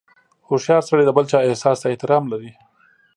•هوښیار 0.47 0.83
سړی 0.89 1.03
د 1.05 1.11
بل 1.17 1.25
چا 1.31 1.37
احساس 1.47 1.77
ته 1.81 1.87
احترام 1.91 2.23
لري. 2.31 2.51